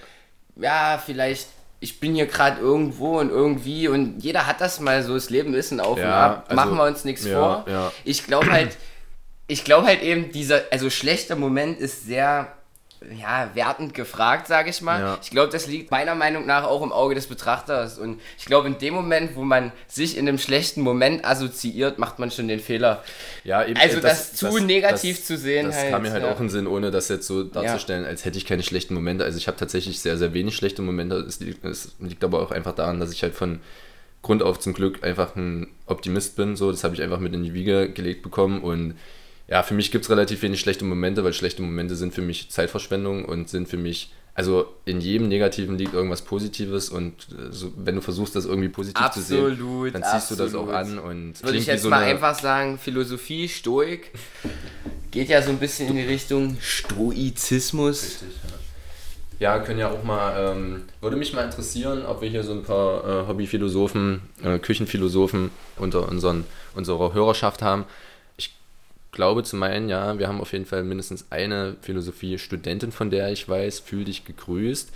[0.57, 1.49] ja, vielleicht,
[1.81, 5.55] ich bin hier gerade irgendwo und irgendwie und jeder hat das mal so, das Leben
[5.55, 7.65] ist ein Auf ja, und Ab, also, machen wir uns nichts ja, vor.
[7.67, 7.93] Ja.
[8.05, 8.77] Ich glaube halt,
[9.47, 12.53] ich glaube halt eben, dieser, also schlechter Moment ist sehr
[13.21, 15.01] ja, wertend gefragt, sage ich mal.
[15.01, 15.19] Ja.
[15.23, 17.99] Ich glaube, das liegt meiner Meinung nach auch im Auge des Betrachters.
[17.99, 22.19] Und ich glaube, in dem Moment, wo man sich in einem schlechten Moment assoziiert, macht
[22.19, 23.03] man schon den Fehler.
[23.45, 25.67] Ja, eben, also das, das zu das, negativ das, zu sehen.
[25.67, 26.33] Das halt, kam mir halt ja.
[26.33, 28.09] auch in Sinn, ohne das jetzt so darzustellen, ja.
[28.09, 29.25] als hätte ich keine schlechten Momente.
[29.25, 31.17] Also ich habe tatsächlich sehr, sehr wenig schlechte Momente.
[31.17, 33.61] Es liegt, es liegt aber auch einfach daran, dass ich halt von
[34.23, 36.57] Grund auf zum Glück einfach ein Optimist bin.
[36.57, 38.95] So, das habe ich einfach mit in die Wiege gelegt bekommen und
[39.49, 42.51] ja, für mich gibt es relativ wenig schlechte Momente, weil schlechte Momente sind für mich
[42.51, 47.73] Zeitverschwendung und sind für mich, also in jedem Negativen liegt irgendwas Positives und äh, so,
[47.77, 50.41] wenn du versuchst, das irgendwie positiv absolut, zu sehen, dann ziehst absolut.
[50.41, 54.13] du das auch an und würde ich jetzt so mal einfach sagen, Philosophie, Stoik
[55.11, 58.03] geht ja so ein bisschen in die Richtung Stoizismus.
[58.03, 58.55] Richtig, ja.
[59.41, 62.63] Ja, können ja auch mal, ähm, würde mich mal interessieren, ob wir hier so ein
[62.63, 67.85] paar äh, Hobbyphilosophen, äh, Küchenphilosophen unter unseren, unserer Hörerschaft haben
[69.15, 73.49] glaube zu meinen, ja, wir haben auf jeden Fall mindestens eine Philosophie-Studentin, von der ich
[73.49, 74.91] weiß, fühl dich gegrüßt.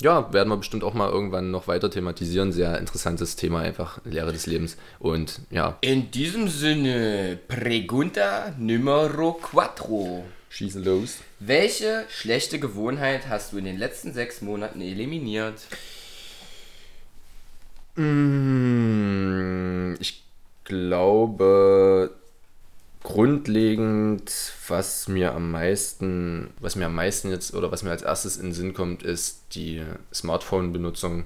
[0.00, 2.52] Ja, werden wir bestimmt auch mal irgendwann noch weiter thematisieren.
[2.52, 4.76] Sehr interessantes Thema, einfach Lehre des Lebens.
[4.98, 5.78] Und ja.
[5.80, 10.24] In diesem Sinne, Pregunta numero quattro.
[10.48, 11.18] Schieße los.
[11.38, 15.60] Welche schlechte Gewohnheit hast du in den letzten sechs Monaten eliminiert?
[17.94, 20.24] Mm, ich
[20.64, 22.10] glaube
[23.02, 24.32] grundlegend,
[24.68, 28.46] was mir am meisten, was mir am meisten jetzt oder was mir als erstes in
[28.46, 29.82] den Sinn kommt, ist die
[30.14, 31.24] Smartphone-Benutzung.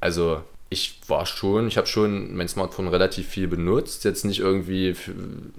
[0.00, 4.94] Also ich war schon, ich habe schon mein Smartphone relativ viel benutzt, jetzt nicht irgendwie,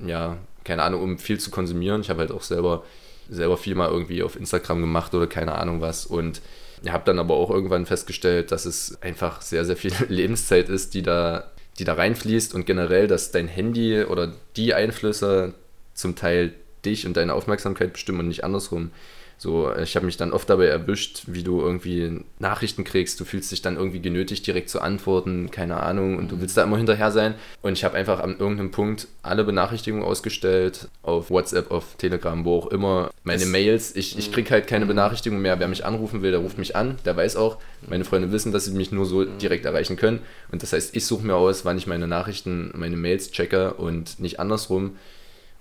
[0.06, 2.02] ja, keine Ahnung, um viel zu konsumieren.
[2.02, 2.84] Ich habe halt auch selber
[3.30, 6.06] selber viel mal irgendwie auf Instagram gemacht oder keine Ahnung was.
[6.06, 6.42] Und
[6.84, 10.94] ich habe dann aber auch irgendwann festgestellt, dass es einfach sehr, sehr viel Lebenszeit ist,
[10.94, 15.54] die da, die da reinfließt und generell, dass dein Handy oder die Einflüsse
[15.94, 16.54] zum Teil
[16.86, 18.92] dich und deine Aufmerksamkeit bestimmen und nicht andersrum.
[19.40, 23.52] So, ich habe mich dann oft dabei erwischt, wie du irgendwie Nachrichten kriegst, du fühlst
[23.52, 27.12] dich dann irgendwie genötigt, direkt zu antworten, keine Ahnung, und du willst da immer hinterher
[27.12, 27.36] sein.
[27.62, 32.58] Und ich habe einfach an irgendeinem Punkt alle Benachrichtigungen ausgestellt, auf WhatsApp, auf Telegram, wo
[32.58, 33.96] auch immer, meine das Mails.
[33.96, 34.90] Ich, ich kriege halt keine mhm.
[34.90, 35.60] Benachrichtigung mehr.
[35.60, 37.58] Wer mich anrufen will, der ruft mich an, der weiß auch.
[37.88, 39.38] Meine Freunde wissen, dass sie mich nur so mhm.
[39.38, 40.20] direkt erreichen können.
[40.52, 44.20] Und das heißt, ich suche mir aus, wann ich meine Nachrichten, meine Mails checke und
[44.20, 44.96] nicht andersrum.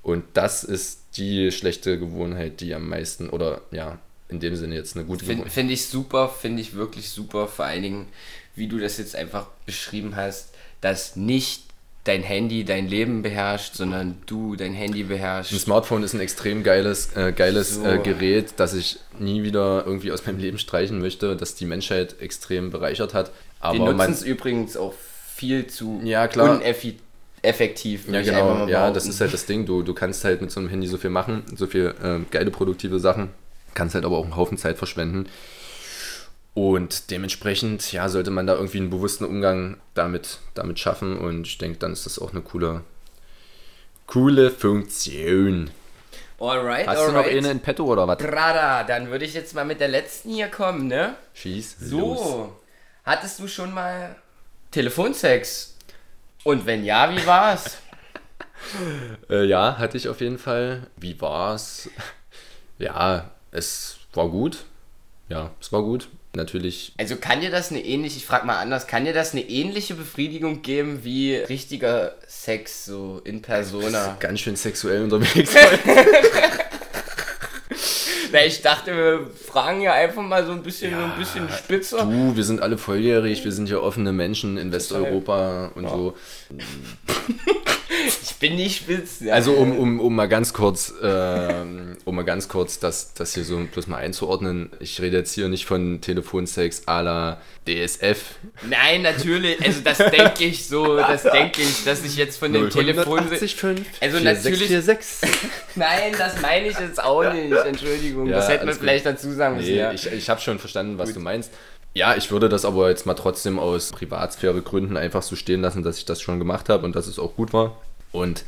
[0.03, 3.99] Und das ist die schlechte Gewohnheit, die am meisten, oder ja,
[4.29, 5.53] in dem Sinne jetzt eine gute Find, Gewohnheit.
[5.53, 7.47] Finde ich super, finde ich wirklich super.
[7.47, 8.09] Vor allen Dingen,
[8.55, 10.51] wie du das jetzt einfach beschrieben hast,
[10.81, 11.63] dass nicht
[12.05, 15.53] dein Handy dein Leben beherrscht, sondern du dein Handy beherrschst.
[15.53, 17.85] Ein Smartphone ist ein extrem geiles, äh, geiles so.
[17.85, 22.21] äh, Gerät, das ich nie wieder irgendwie aus meinem Leben streichen möchte, das die Menschheit
[22.21, 23.33] extrem bereichert hat.
[23.59, 24.95] Aber Wir nutzen es übrigens auch
[25.35, 26.57] viel zu ja, klar.
[26.57, 27.06] uneffizient
[27.47, 28.09] effektiv.
[28.09, 28.67] Ja, genau.
[28.67, 29.65] Ja, das ist halt das Ding.
[29.67, 32.51] Du, du kannst halt mit so einem Handy so viel machen, so viel äh, geile,
[32.51, 33.31] produktive Sachen.
[33.75, 35.29] Kannst halt aber auch einen Haufen Zeit verschwenden.
[36.55, 41.19] Und dementsprechend, ja, sollte man da irgendwie einen bewussten Umgang damit, damit schaffen.
[41.19, 42.83] Und ich denke, dann ist das auch eine coole,
[44.07, 45.71] coole Funktion.
[46.39, 47.09] Alright, Hast alright.
[47.09, 48.19] du noch eine in petto oder was?
[48.19, 51.15] Grada, dann würde ich jetzt mal mit der letzten hier kommen, ne?
[51.35, 51.77] Schieß.
[51.79, 51.99] So.
[51.99, 52.49] Los.
[53.05, 54.17] Hattest du schon mal
[54.71, 55.76] Telefonsex?
[56.47, 57.79] Und wenn ja, wie war's?
[59.29, 60.87] äh, ja, hatte ich auf jeden Fall.
[60.97, 61.91] Wie war's?
[62.79, 64.59] ja, es war gut.
[65.29, 66.09] Ja, es war gut.
[66.35, 66.93] Natürlich.
[66.99, 69.95] Also kann dir das eine ähnliche, ich frag mal anders, kann dir das eine ähnliche
[69.95, 74.17] Befriedigung geben wie richtiger Sex so in Persona?
[74.21, 75.53] Ganz schön sexuell unterwegs.
[78.37, 81.49] Na, ich dachte, wir fragen ja einfach mal so ein bisschen, ja, so ein bisschen
[81.49, 82.05] spitzer.
[82.05, 85.91] Du, wir sind alle volljährig, wir sind ja offene Menschen in Westeuropa und ja.
[85.91, 86.15] so.
[88.23, 89.21] ich bin nicht spitz.
[89.21, 89.35] Ja.
[89.35, 93.45] Also um, um, um mal ganz kurz, ähm, um mal ganz kurz das, das hier
[93.45, 94.71] so bloß mal einzuordnen.
[94.81, 98.37] Ich rede jetzt hier nicht von Telefonsex à la DSF.
[98.69, 99.65] Nein, natürlich.
[99.65, 103.57] Also das denke ich so, das denke ich, dass ich jetzt von den Telefonsex...
[104.01, 104.69] Also natürlich...
[104.69, 105.29] 4646.
[105.75, 107.53] Nein, das meine ich jetzt auch nicht.
[107.53, 109.15] Entschuldigung, ja, das hätte man vielleicht gut.
[109.15, 109.71] dazu sagen müssen.
[109.71, 109.93] Nee, ja.
[109.93, 111.17] ich, ich habe schon verstanden, was gut.
[111.17, 111.53] du meinst.
[111.95, 115.97] Ja, ich würde das aber jetzt mal trotzdem aus Privatsphäre-Gründen einfach so stehen lassen, dass
[115.97, 117.81] ich das schon gemacht habe und dass es auch gut war.
[118.13, 118.45] Und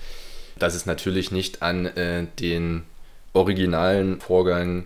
[0.58, 2.84] dass es natürlich nicht an äh, den
[3.32, 4.84] originalen Vorgang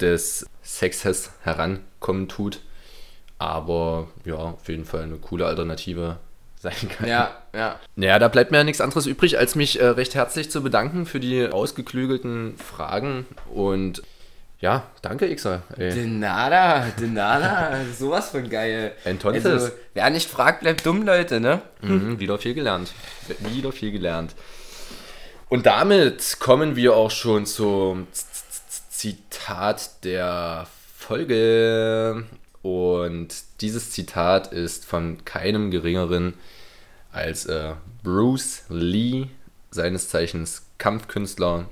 [0.00, 2.60] des Sexes herankommen tut.
[3.38, 6.18] Aber ja, auf jeden Fall eine coole Alternative
[6.64, 7.08] sein kann.
[7.08, 7.78] Ja, ja.
[7.94, 11.06] Naja, da bleibt mir ja nichts anderes übrig, als mich äh, recht herzlich zu bedanken
[11.06, 14.02] für die ausgeklügelten Fragen und
[14.60, 15.62] ja, danke, Ixer.
[15.76, 17.80] De nada, de nada.
[17.98, 18.92] Sowas von geil.
[19.04, 19.44] Entonces.
[19.44, 21.60] Also, wer nicht fragt, bleibt dumm, Leute, ne?
[21.82, 22.92] Mhm, wieder viel gelernt.
[23.40, 24.34] Wieder viel gelernt.
[25.50, 28.06] Und damit kommen wir auch schon zum
[28.88, 32.24] Zitat der Folge.
[32.62, 36.32] Und dieses Zitat ist von keinem geringeren
[37.14, 39.28] als äh, Bruce Lee,
[39.70, 41.68] seines Zeichens Kampfkünstler,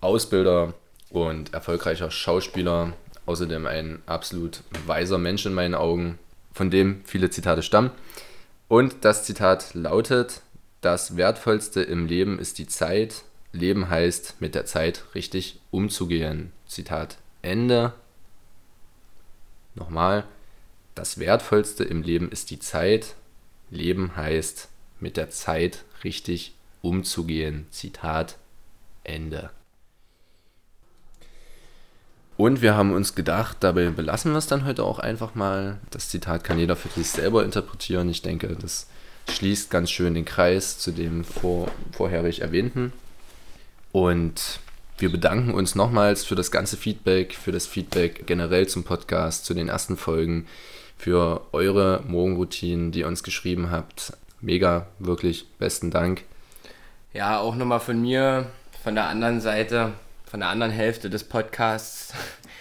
[0.00, 0.74] Ausbilder
[1.10, 2.94] und erfolgreicher Schauspieler,
[3.26, 6.18] außerdem ein absolut weiser Mensch in meinen Augen,
[6.52, 7.90] von dem viele Zitate stammen.
[8.68, 10.40] Und das Zitat lautet,
[10.80, 13.22] das Wertvollste im Leben ist die Zeit.
[13.52, 16.52] Leben heißt, mit der Zeit richtig umzugehen.
[16.66, 17.92] Zitat Ende.
[19.74, 20.24] Nochmal,
[20.94, 23.14] das Wertvollste im Leben ist die Zeit.
[23.70, 24.68] Leben heißt,
[25.00, 27.66] mit der Zeit richtig umzugehen.
[27.70, 28.36] Zitat
[29.04, 29.50] Ende.
[32.36, 35.78] Und wir haben uns gedacht, dabei belassen wir es dann heute auch einfach mal.
[35.90, 38.08] Das Zitat kann jeder für sich selber interpretieren.
[38.08, 38.86] Ich denke, das
[39.28, 42.94] schließt ganz schön den Kreis zu dem vor, vorherig erwähnten.
[43.92, 44.60] Und
[44.96, 49.52] wir bedanken uns nochmals für das ganze Feedback, für das Feedback generell zum Podcast, zu
[49.52, 50.46] den ersten Folgen,
[51.00, 54.12] für eure Morgenroutinen, die ihr uns geschrieben habt.
[54.40, 56.24] Mega, wirklich, besten Dank.
[57.12, 58.46] Ja, auch nochmal von mir,
[58.84, 59.92] von der anderen Seite
[60.30, 62.14] von der anderen Hälfte des Podcasts.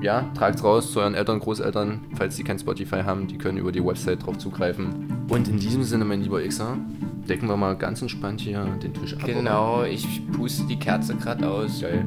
[0.00, 3.70] Ja, tragt's raus zu euren Eltern, Großeltern, falls die kein Spotify haben, die können über
[3.70, 5.26] die Website drauf zugreifen.
[5.28, 6.78] Und in diesem Sinne, mein lieber Xer,
[7.28, 9.20] decken wir mal ganz entspannt hier den Tisch ab.
[9.26, 11.82] Genau, ich puste die Kerze gerade aus.
[11.82, 12.06] Geil.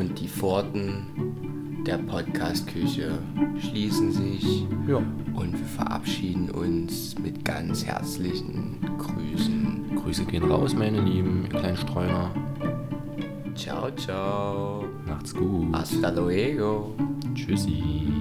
[0.00, 3.18] Und die Pforten der Podcast-Küche
[3.58, 4.66] schließen sich.
[4.88, 4.96] Ja.
[4.96, 9.96] Und wir verabschieden uns mit ganz herzlichen Grüßen.
[9.96, 12.30] Grüße gehen raus, meine Lieben, ihr kleinen Streuner.
[13.54, 14.86] Ciao, ciao.
[15.06, 15.70] Macht's gut.
[15.74, 16.94] Hasta luego.
[17.34, 18.19] Tschüssi.